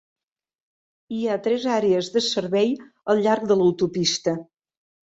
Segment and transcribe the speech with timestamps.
[1.17, 2.75] Hi ha tres àrees de servei
[3.15, 4.39] al llarg de l'autopista.